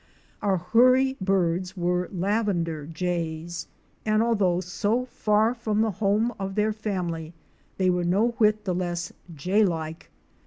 [0.41, 3.67] Our Hoorie birds were Lavender Jays"
[4.03, 7.35] and although so far from the home of their family
[7.77, 10.09] they were no whit the less Jay like.